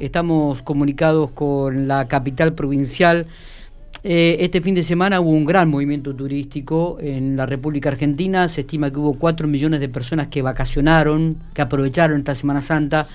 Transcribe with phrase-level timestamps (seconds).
[0.00, 3.26] Estamos comunicados con la capital provincial.
[4.02, 8.48] Eh, este fin de semana hubo un gran movimiento turístico en la República Argentina.
[8.48, 13.08] Se estima que hubo 4 millones de personas que vacacionaron, que aprovecharon esta Semana Santa.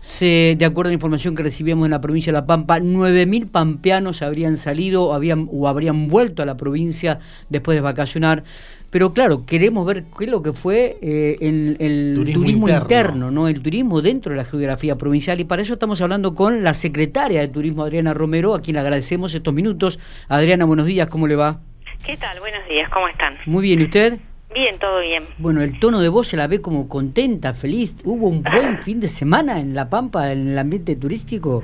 [0.00, 3.50] Se, de acuerdo a la información que recibimos en la provincia de La Pampa, 9.000
[3.50, 7.18] pampeanos habrían salido habían, o habrían vuelto a la provincia
[7.48, 8.44] después de vacacionar.
[8.90, 13.30] Pero claro, queremos ver qué es lo que fue eh, el, turismo, interno.
[13.30, 13.48] ¿no?
[13.48, 15.40] El turismo dentro de la geografía provincial.
[15.40, 18.80] Y para eso estamos hablando con la secretaria de Turismo, Adriana Romero, a quien le
[18.80, 19.98] agradecemos estos minutos.
[20.28, 21.60] Adriana, buenos días, ¿cómo le va?
[22.04, 22.38] ¿Qué tal?
[22.38, 23.36] Buenos días, ¿cómo están?
[23.46, 24.18] Muy bien, ¿y usted?
[24.54, 25.24] Bien, todo bien.
[25.38, 27.96] Bueno, el tono de voz se la ve como contenta, feliz.
[28.04, 31.62] ¿Hubo un buen fin de semana en La Pampa, en el ambiente turístico?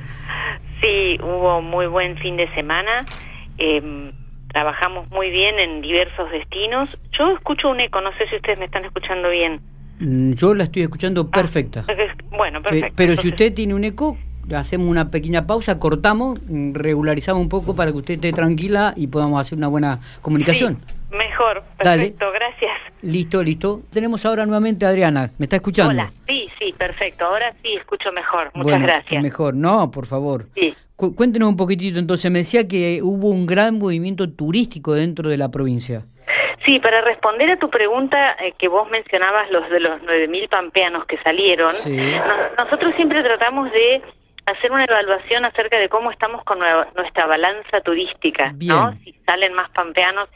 [0.82, 3.06] Sí, hubo muy buen fin de semana.
[3.58, 4.12] Eh,
[4.52, 6.98] trabajamos muy bien en diversos destinos.
[7.18, 9.60] Yo escucho un eco, no sé si ustedes me están escuchando bien.
[9.98, 11.84] Mm, yo la estoy escuchando ah, perfecta.
[12.30, 12.94] bueno, perfecto.
[12.96, 14.18] Pero si usted tiene un eco,
[14.54, 19.06] hacemos una pequeña pausa, cortamos, mm, regularizamos un poco para que usted esté tranquila y
[19.06, 20.78] podamos hacer una buena comunicación.
[21.10, 22.78] mejor, perfecto, gracias.
[23.02, 23.80] Listo, listo.
[23.92, 25.92] Tenemos ahora nuevamente a Adriana, ¿me está escuchando?
[25.92, 29.22] Hola, sí, sí, perfecto, ahora sí escucho mejor, muchas gracias.
[29.22, 30.46] Mejor, no, por favor.
[30.54, 30.74] Sí.
[30.96, 35.50] Cuéntenos un poquitito, entonces me decía que hubo un gran movimiento turístico dentro de la
[35.50, 36.04] provincia.
[36.64, 41.04] Sí, para responder a tu pregunta eh, que vos mencionabas, los de los 9.000 pampeanos
[41.06, 41.74] que salieron,
[42.56, 44.00] nosotros siempre tratamos de
[44.46, 46.58] hacer una evaluación acerca de cómo estamos con
[46.96, 48.92] nuestra balanza turística, ¿no?
[49.04, 50.28] Si salen más pampeanos.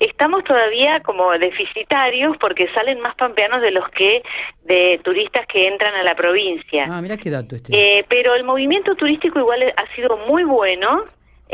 [0.00, 4.22] Estamos todavía como deficitarios porque salen más pampeanos de los que
[4.64, 6.86] de turistas que entran a la provincia.
[6.90, 7.72] Ah, mira qué dato este.
[7.72, 11.04] Eh, pero el movimiento turístico igual ha sido muy bueno.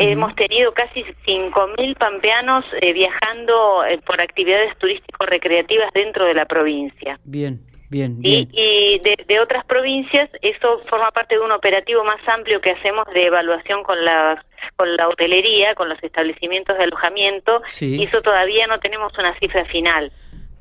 [0.00, 7.18] Hemos tenido casi 5.000 pampeanos eh, viajando eh, por actividades turístico-recreativas dentro de la provincia.
[7.24, 7.58] Bien.
[7.90, 13.06] Bien, Y de, otras provincias, eso forma parte de un operativo más amplio que hacemos
[13.14, 14.44] de evaluación con la,
[14.76, 19.64] con la hotelería, con los establecimientos de alojamiento, y eso todavía no tenemos una cifra
[19.66, 20.12] final.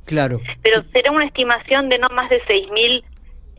[0.06, 0.40] Claro.
[0.64, 3.04] Pero será una estimación de no más de 6.000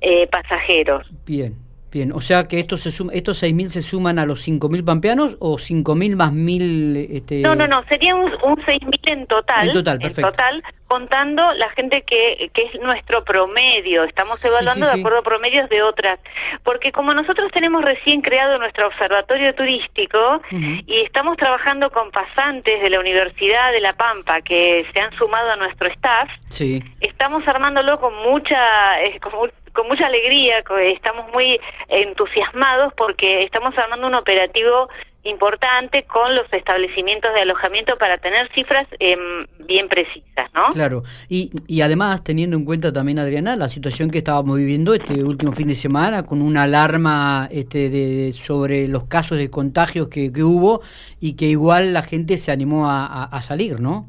[0.00, 1.06] eh, pasajeros.
[1.26, 1.54] Bien,
[1.90, 5.36] Bien, o sea que estos, se suma, estos 6.000 se suman a los 5.000 pampeanos
[5.40, 7.06] o 5.000 más 1.000...
[7.10, 7.40] Este...
[7.40, 9.68] No, no, no, sería un, un 6.000 en total.
[9.68, 10.28] En total, perfecto.
[10.28, 14.04] En total, contando la gente que, que es nuestro promedio.
[14.04, 16.18] Estamos evaluando de acuerdo a promedios de otras.
[16.64, 22.90] Porque como nosotros tenemos recién creado nuestro observatorio turístico y estamos trabajando con pasantes de
[22.90, 26.82] la Universidad de La Pampa que se han sumado a nuestro staff, sí.
[27.00, 29.02] estamos armándolo con mucha...
[29.02, 29.32] Eh, con
[29.78, 34.88] con mucha alegría, estamos muy entusiasmados porque estamos armando un operativo
[35.22, 40.72] importante con los establecimientos de alojamiento para tener cifras em, bien precisas, ¿no?
[40.72, 45.22] Claro, y, y además teniendo en cuenta también, Adriana, la situación que estábamos viviendo este
[45.22, 50.32] último fin de semana con una alarma este, de, sobre los casos de contagios que
[50.42, 50.80] hubo
[51.20, 54.08] y que igual la gente se animó a salir, ¿no?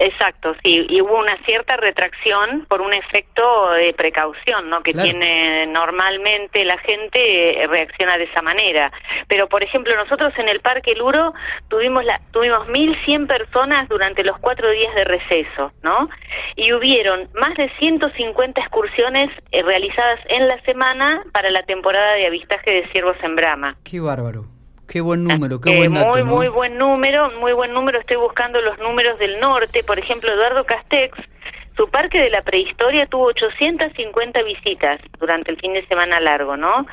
[0.00, 4.80] Exacto, sí, y hubo una cierta retracción por un efecto de precaución, ¿no?
[4.82, 8.92] Que tiene normalmente la gente eh, reacciona de esa manera.
[9.26, 11.34] Pero, por ejemplo, nosotros en el Parque Luro
[11.68, 16.08] tuvimos la, tuvimos 1.100 personas durante los cuatro días de receso, ¿no?
[16.54, 22.26] Y hubieron más de 150 excursiones eh, realizadas en la semana para la temporada de
[22.26, 23.76] avistaje de ciervos en Brama.
[23.82, 24.57] Qué bárbaro.
[24.88, 28.00] Qué buen número, qué buen dato, Muy, muy buen número, muy buen número.
[28.00, 29.82] Estoy buscando los números del norte.
[29.86, 31.18] Por ejemplo, Eduardo Castex,
[31.76, 36.86] su parque de la prehistoria tuvo 850 visitas durante el fin de semana largo, ¿no?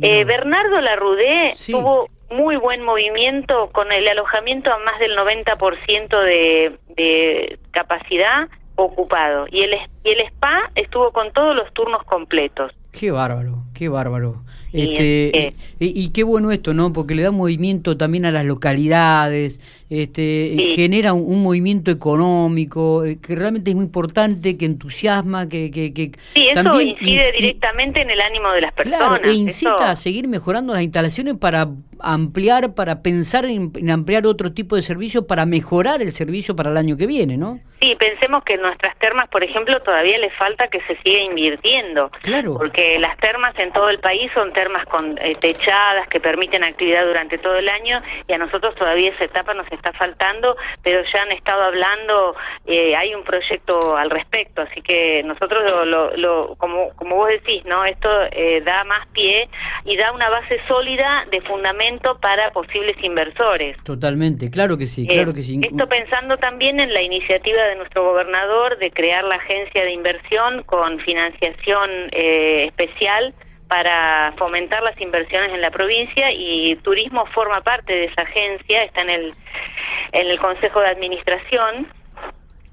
[0.00, 6.78] Eh, Bernardo Larrudé tuvo muy buen movimiento con el alojamiento a más del 90% de,
[6.96, 9.46] de capacidad ocupado.
[9.50, 9.74] Y el,
[10.04, 12.72] y el spa estuvo con todos los turnos completos.
[12.92, 14.42] Qué bárbaro, qué bárbaro.
[14.76, 16.92] Este, y, qué bueno esto, ¿no?
[16.92, 23.34] Porque le da movimiento también a las localidades, este, genera un, movimiento económico eh, que
[23.36, 25.70] realmente es muy importante, que entusiasma, que...
[25.70, 28.98] que, que sí, eso incide directamente en el ánimo de las personas.
[28.98, 31.70] Claro, e incita a seguir mejorando las instalaciones para
[32.00, 36.76] ampliar, para pensar en, ampliar otro tipo de servicios, para mejorar el servicio para el
[36.76, 37.60] año que viene, ¿no?
[37.80, 42.10] Sí, pensemos que nuestras termas, por ejemplo, todavía le falta que se siga invirtiendo.
[42.22, 42.54] Claro.
[42.54, 47.04] Porque las termas en todo el país son termas con eh, techadas que permiten actividad
[47.04, 51.22] durante todo el año y a nosotros todavía esa etapa nos está faltando, pero ya
[51.22, 52.34] han estado hablando,
[52.66, 57.64] eh, hay un proyecto al respecto, así que nosotros, lo, lo, como, como vos decís,
[57.64, 59.48] no esto eh, da más pie
[59.86, 63.76] y da una base sólida de fundamento para posibles inversores.
[63.84, 65.60] Totalmente, claro que sí, claro que sí.
[65.62, 70.64] Esto pensando también en la iniciativa de nuestro gobernador de crear la agencia de inversión
[70.64, 73.32] con financiación eh, especial
[73.68, 79.02] para fomentar las inversiones en la provincia y Turismo forma parte de esa agencia, está
[79.02, 79.34] en el,
[80.12, 81.88] en el Consejo de Administración,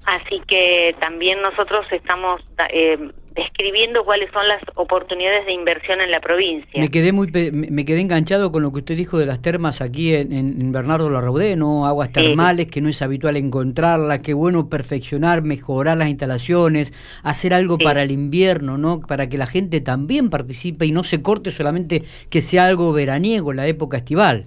[0.06, 2.40] así que también nosotros estamos
[2.72, 2.98] eh,
[3.34, 6.80] describiendo cuáles son las oportunidades de inversión en la provincia.
[6.80, 10.14] Me quedé muy me quedé enganchado con lo que usted dijo de las termas aquí
[10.14, 11.86] en, en Bernardo Larraudé, ¿no?
[11.86, 16.92] Aguas termales, que no es habitual encontrarlas, qué bueno perfeccionar, mejorar las instalaciones,
[17.24, 19.00] hacer algo para el invierno, ¿no?
[19.00, 23.50] Para que la gente también participe y no se corte solamente que sea algo veraniego
[23.50, 24.46] en la época estival.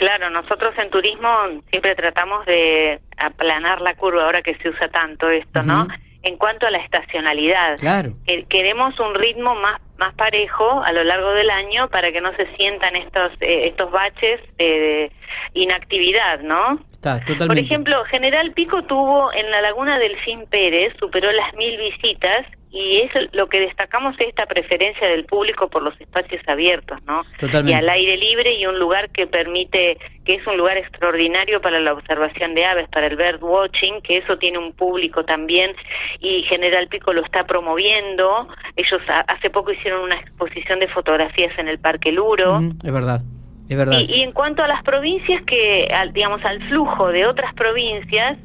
[0.00, 1.28] Claro, nosotros en turismo
[1.68, 5.86] siempre tratamos de aplanar la curva ahora que se usa tanto esto, ¿no?
[6.22, 7.76] en cuanto a la estacionalidad.
[7.78, 8.14] Claro.
[8.48, 12.46] queremos un ritmo más más parejo a lo largo del año para que no se
[12.56, 15.12] sientan estos eh, estos baches de,
[15.52, 16.80] inactividad, ¿no?
[16.92, 17.46] Está, totalmente.
[17.46, 22.46] Por ejemplo, General Pico tuvo en la Laguna del Fin Pérez, superó las mil visitas
[22.72, 27.22] y eso lo que destacamos es esta preferencia del público por los espacios abiertos, ¿no?
[27.38, 27.72] Totalmente.
[27.72, 31.80] Y al aire libre y un lugar que permite, que es un lugar extraordinario para
[31.80, 35.72] la observación de aves, para el bird watching, que eso tiene un público también
[36.20, 38.46] y General Pico lo está promoviendo.
[38.76, 42.60] Ellos hace poco hicieron una exposición de fotografías en el Parque Luro.
[42.84, 43.20] es verdad.
[43.68, 44.00] Es verdad.
[44.00, 48.36] Y, y, en cuanto a las provincias que, al, digamos, al flujo de otras provincias,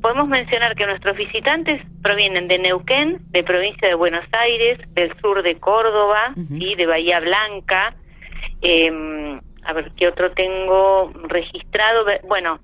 [0.00, 5.42] podemos mencionar que nuestros visitantes provienen de Neuquén, de provincia de Buenos Aires, del sur
[5.42, 7.94] de Córdoba, y de Bahía Blanca.
[8.62, 12.04] Eh, a ver qué otro tengo registrado.
[12.26, 12.58] Bueno,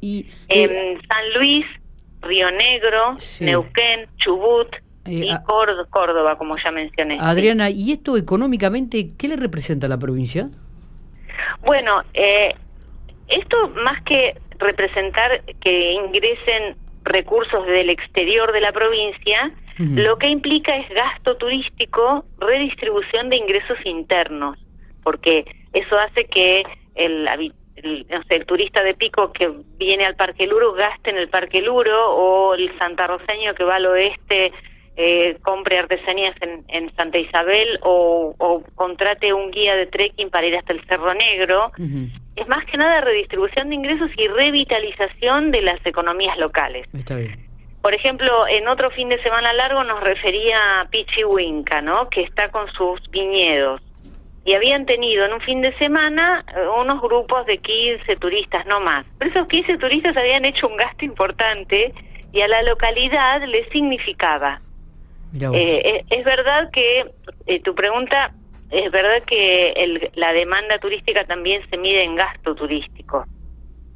[0.00, 1.66] y, en eh, San Luis,
[2.20, 4.68] Río Negro, Neuquén, Chubut,
[5.06, 7.18] eh, y Córdoba, como ya mencioné.
[7.20, 10.48] Adriana, ¿y esto económicamente qué le representa a la provincia?
[11.62, 12.54] Bueno, eh,
[13.28, 20.74] esto más que representar que ingresen recursos del exterior de la provincia, lo que implica
[20.76, 24.58] es gasto turístico, redistribución de ingresos internos,
[25.02, 26.62] porque eso hace que
[26.94, 27.24] el,
[28.08, 31.60] no sé, el turista de pico que viene al Parque Luro gaste en el Parque
[31.60, 34.52] Luro o el santarroceño que va al oeste
[34.96, 40.46] eh, compre artesanías en, en Santa Isabel o, o, contrate un guía de trekking para
[40.46, 41.70] ir hasta el Cerro Negro.
[42.34, 46.86] Es más que nada redistribución de ingresos y revitalización de las economías locales.
[46.94, 47.46] Está bien.
[47.82, 52.08] Por ejemplo, en otro fin de semana largo nos refería a Pichihuinca, ¿no?
[52.08, 53.80] Que está con sus viñedos.
[54.44, 58.80] Y habían tenido en un fin de semana eh, unos grupos de 15 turistas, no
[58.80, 59.04] más.
[59.18, 61.92] Pero esos 15 turistas habían hecho un gasto importante
[62.32, 64.60] y a la localidad le significaba
[65.40, 67.02] eh, es, verdad que
[67.46, 68.32] eh, tu pregunta,
[68.70, 73.24] es verdad que el, la demanda turística también se mide en gasto turístico.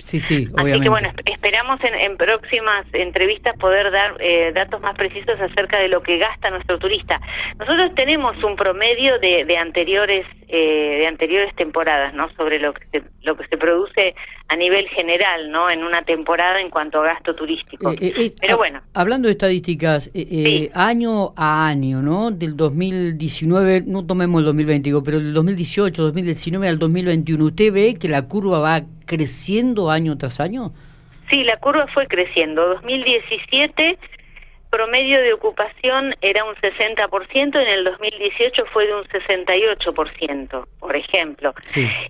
[0.00, 0.72] Sí, sí, obviamente.
[0.72, 5.88] Así que bueno, esperamos en, próximas entrevistas poder dar eh, datos más precisos acerca de
[5.88, 7.20] lo que gasta nuestro turista.
[7.58, 12.28] Nosotros tenemos un promedio de, de anteriores eh, de anteriores temporadas, ¿no?
[12.34, 14.16] Sobre lo que se, lo que se produce
[14.48, 15.70] a nivel general, ¿no?
[15.70, 17.92] En una temporada en cuanto a gasto turístico.
[18.00, 18.80] Eh, Pero bueno.
[18.94, 20.10] Hablando de estadísticas,
[20.74, 22.32] año a año, ¿no?
[22.32, 28.08] Del 2019, no tomemos el 2020, pero del 2018, 2019 al 2021, ¿usted ve que
[28.08, 30.70] la curva va creciendo año tras año?
[31.28, 32.64] Sí, la curva fue creciendo.
[32.68, 33.98] 2017
[34.70, 41.52] promedio de ocupación era un 60%, en el 2018 fue de un 68%, por ejemplo.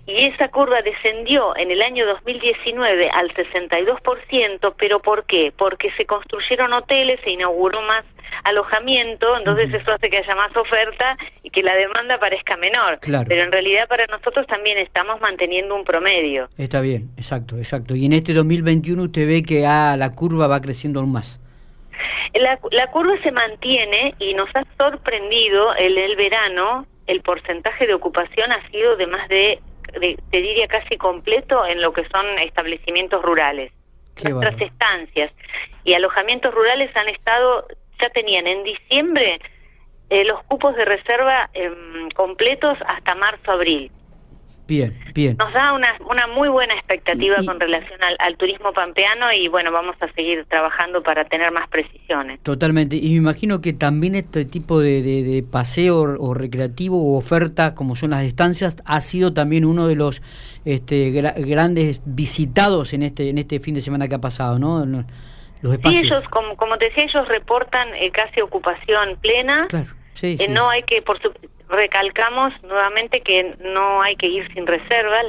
[0.05, 5.51] Y esa curva descendió en el año 2019 al 62%, pero ¿por qué?
[5.57, 8.05] Porque se construyeron hoteles, se inauguró más
[8.43, 12.99] alojamiento, entonces eso hace que haya más oferta y que la demanda parezca menor.
[13.01, 16.49] Pero en realidad para nosotros también estamos manteniendo un promedio.
[16.57, 17.95] Está bien, exacto, exacto.
[17.95, 21.40] Y en este 2021 usted ve que ah, la curva va creciendo aún más.
[22.33, 27.93] La, la curva se mantiene y nos ha sorprendido en el verano, el porcentaje de
[27.93, 29.59] ocupación ha sido de más de,
[29.99, 33.71] te diría casi completo en lo que son establecimientos rurales.
[34.23, 35.31] Nuestras estancias
[35.83, 37.65] y alojamientos rurales han estado,
[37.99, 39.39] ya tenían en diciembre
[40.09, 43.91] eh, los cupos de reserva em, completos hasta marzo-abril.
[44.71, 45.35] Bien, bien.
[45.37, 49.97] Nos da una, una muy buena expectativa con relación al, turismo pampeano y bueno, vamos
[49.99, 52.39] a seguir trabajando para tener más precisiones.
[52.41, 52.95] Totalmente.
[52.95, 57.97] Y me imagino que también este tipo de, de, paseo o recreativo o oferta, como
[57.97, 60.21] son las estancias, ha sido también uno de los
[60.63, 64.85] este, grandes visitados en este, en este fin de semana que ha pasado, ¿no?
[65.61, 66.03] Los espacios.
[66.03, 69.67] Sí, ellos, como, como te decía, ellos reportan eh, casi ocupación plena.
[69.67, 69.87] Claro.
[70.13, 71.29] Sí, eh, No hay que, por su,
[71.71, 75.21] recalcamos nuevamente que no hay que ir sin reserva,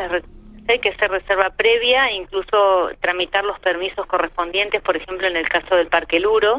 [0.69, 5.77] hay que hacer reserva previa, incluso tramitar los permisos correspondientes, por ejemplo en el caso
[5.77, 6.59] del Parque Luro,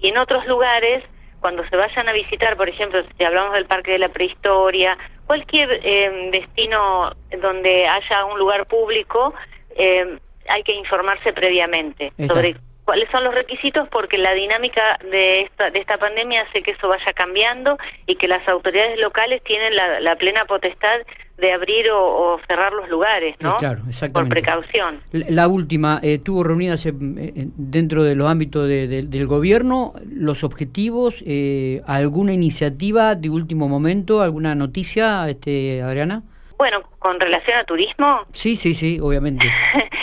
[0.00, 1.04] y en otros lugares
[1.40, 5.78] cuando se vayan a visitar, por ejemplo, si hablamos del Parque de la Prehistoria, cualquier
[5.82, 9.34] eh, destino donde haya un lugar público,
[9.76, 10.18] eh,
[10.48, 15.80] hay que informarse previamente sobre cuáles son los requisitos porque la dinámica de esta, de
[15.80, 20.44] esta pandemia hace que eso vaya cambiando y que las autoridades locales tienen la, plena
[20.44, 21.00] potestad
[21.38, 23.56] de abrir o, cerrar los lugares, ¿no?
[23.56, 24.34] Claro, exactamente.
[24.34, 25.00] Por precaución.
[25.10, 31.82] La, última, eh, ¿tuvo reunidas eh, dentro de los ámbitos del gobierno los objetivos, eh,
[31.86, 36.22] alguna iniciativa de último momento, alguna noticia, este Adriana?
[36.56, 38.20] Bueno, con relación a turismo.
[38.32, 39.46] Sí, sí, sí, obviamente.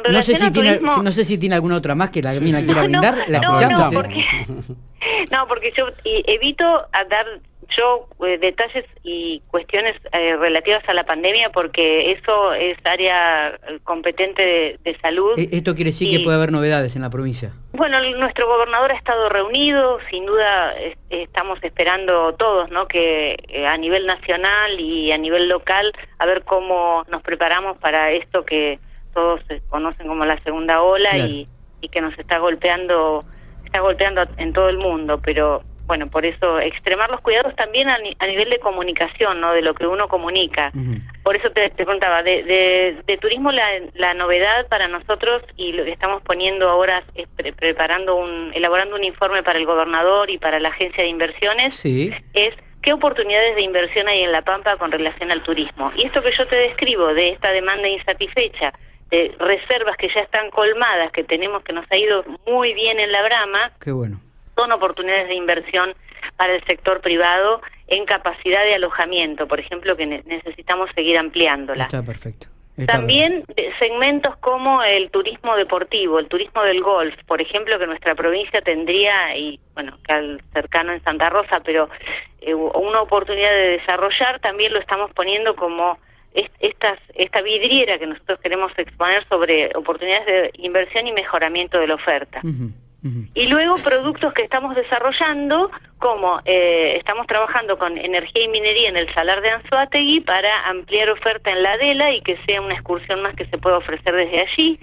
[0.00, 2.82] no sé si tiene, no sé si tiene alguna otra más que la mina quiera
[2.84, 3.24] brindar.
[3.28, 4.24] la no, no, porque,
[5.30, 6.64] no, porque yo evito
[7.08, 7.26] dar
[7.76, 14.78] yo eh, detalles y cuestiones eh, relativas a la pandemia porque eso es área competente
[14.82, 15.38] de, salud.
[15.38, 17.52] E, ¿Esto quiere decir que puede haber novedades en la provincia?
[17.72, 20.74] Bueno, nuestro gobernador ha estado reunido, sin duda
[21.10, 22.86] estamos esperando todos, ¿no?
[22.88, 28.12] Que eh, a nivel nacional y a nivel local a ver cómo nos preparamos para
[28.12, 28.78] esto que
[29.16, 31.46] todos conocen como la segunda ola y,
[31.80, 33.24] y que nos está golpeando
[33.64, 37.98] está golpeando en todo el mundo, pero bueno, por eso extremar los cuidados también a,
[37.98, 39.52] nivel de comunicación, ¿no?
[39.52, 40.72] De lo que uno comunica.
[41.22, 42.42] Por eso te, te contaba, de,
[43.06, 48.16] de, turismo la, la, novedad para nosotros y lo que estamos poniendo ahora es preparando
[48.16, 52.92] un, elaborando un informe para el gobernador y para la agencia de inversiones, es qué
[52.92, 55.92] oportunidades de inversión hay en La Pampa con relación al turismo.
[55.96, 58.72] Y esto que yo te describo de esta demanda insatisfecha,
[59.10, 63.12] de reservas que ya están colmadas, que tenemos que nos ha ido muy bien en
[63.12, 63.72] la Brama.
[63.80, 64.20] Qué bueno
[64.56, 65.94] son oportunidades de inversión
[66.36, 71.84] para el sector privado en capacidad de alojamiento, por ejemplo, que necesitamos seguir ampliándola.
[71.84, 72.48] Está perfecto.
[72.86, 73.42] También
[73.78, 79.34] segmentos como el turismo deportivo, el turismo del golf, por ejemplo, que nuestra provincia tendría,
[79.34, 79.96] y bueno,
[80.52, 81.88] cercano en Santa Rosa, pero
[82.42, 85.98] eh, una oportunidad de desarrollar, también lo estamos poniendo como
[86.60, 91.94] estas, esta vidriera que nosotros queremos exponer sobre oportunidades de inversión y mejoramiento de la
[91.94, 92.40] oferta.
[93.34, 98.96] Y luego productos que estamos desarrollando, como eh, estamos trabajando con energía y minería en
[98.96, 103.22] el Salar de Anzuategui para ampliar oferta en la Adela y que sea una excursión
[103.22, 104.80] más que se pueda ofrecer desde allí.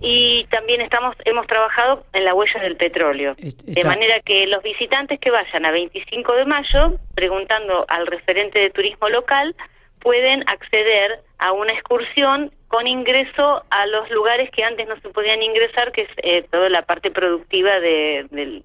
[0.00, 5.18] Y también estamos hemos trabajado en la huella del petróleo, de manera que los visitantes
[5.18, 9.56] que vayan a 25 de mayo, preguntando al referente de turismo local,
[10.04, 15.42] pueden acceder a una excursión con ingreso a los lugares que antes no se podían
[15.42, 18.62] ingresar, que es eh, toda la parte productiva de,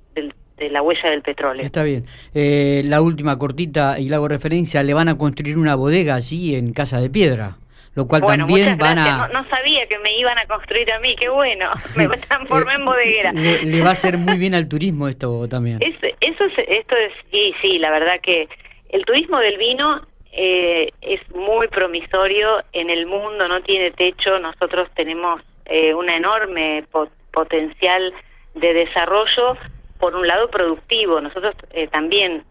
[0.58, 1.66] la huella del petróleo.
[1.66, 2.04] Está bien.
[2.36, 6.56] Eh, la última cortita, y le hago referencia, le van a construir una bodega allí
[6.56, 7.56] en Casa de Piedra.
[7.96, 9.28] Lo cual también van a...
[9.30, 13.32] No, sabía que me iban a construir a mí, qué bueno, me transformé en bodeguera.
[13.32, 15.80] Le, va a hacer muy bien al turismo esto también.
[15.82, 16.06] eso
[16.46, 18.48] es, esto es, sí, sí, la verdad que
[18.90, 24.90] el turismo del vino eh, es muy promisorio en el mundo, no tiene techo, nosotros
[24.96, 26.86] tenemos eh, un enorme
[27.32, 28.14] potencial
[28.56, 29.58] de desarrollo,
[30.00, 32.44] por un lado productivo, nosotros eh, también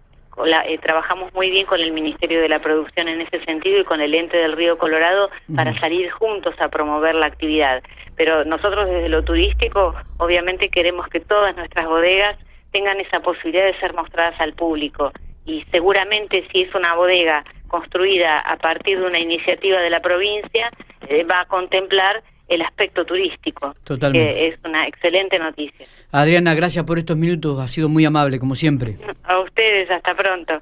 [0.66, 4.00] eh, trabajamos muy bien con el Ministerio de la Producción en ese sentido y con
[4.00, 7.82] el ente del Río Colorado para salir juntos a promover la actividad.
[8.16, 12.36] Pero nosotros desde lo turístico obviamente queremos que todas nuestras bodegas
[12.70, 15.10] tengan esa posibilidad de ser mostradas al público.
[15.44, 20.70] Y seguramente si es una bodega construida a partir de una iniciativa de la provincia,
[21.08, 24.32] eh, va a contemplar el aspecto turístico, Totalmente.
[24.32, 25.86] que es una excelente noticia.
[26.10, 28.96] Adriana, gracias por estos minutos, ha sido muy amable, como siempre.
[29.24, 30.54] A ustedes, hasta pronto.